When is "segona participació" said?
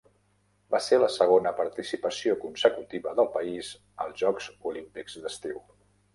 1.15-2.33